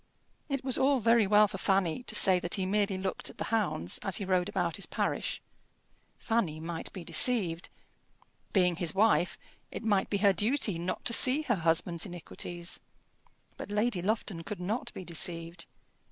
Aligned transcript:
It 0.49 0.63
was 0.63 0.79
all 0.79 0.99
very 0.99 1.27
well 1.27 1.47
for 1.47 1.59
Fanny 1.59 2.01
to 2.05 2.15
say 2.15 2.39
that 2.39 2.55
he 2.55 2.65
merely 2.65 2.97
looked 2.97 3.29
at 3.29 3.37
the 3.37 3.43
hounds 3.53 3.99
as 4.01 4.15
he 4.17 4.25
rode 4.25 4.49
about 4.49 4.77
his 4.77 4.87
parish. 4.87 5.39
Fanny 6.17 6.59
might 6.59 6.91
be 6.91 7.03
deceived. 7.03 7.69
Being 8.51 8.77
his 8.77 8.95
wife, 8.95 9.37
it 9.69 9.83
might 9.83 10.09
be 10.09 10.17
her 10.17 10.33
duty 10.33 10.79
not 10.79 11.05
to 11.05 11.13
see 11.13 11.43
her 11.43 11.53
husband's 11.57 12.07
iniquities. 12.07 12.79
But 13.57 13.69
Lady 13.69 14.01
Lufton 14.01 14.41
could 14.41 14.59
not 14.59 14.91
be 14.95 15.05
deceived. 15.05 15.67